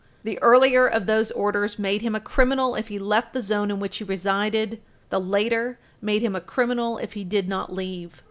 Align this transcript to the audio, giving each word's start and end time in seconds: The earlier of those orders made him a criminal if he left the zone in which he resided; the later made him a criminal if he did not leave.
The 0.23 0.41
earlier 0.41 0.87
of 0.87 1.05
those 1.05 1.29
orders 1.29 1.77
made 1.77 2.01
him 2.01 2.15
a 2.15 2.19
criminal 2.19 2.73
if 2.73 2.87
he 2.87 2.97
left 2.97 3.33
the 3.33 3.41
zone 3.43 3.69
in 3.69 3.79
which 3.79 3.97
he 3.97 4.03
resided; 4.03 4.81
the 5.11 5.19
later 5.21 5.77
made 6.01 6.23
him 6.23 6.35
a 6.35 6.41
criminal 6.41 6.97
if 6.97 7.13
he 7.13 7.23
did 7.23 7.47
not 7.47 7.71
leave. 7.71 8.15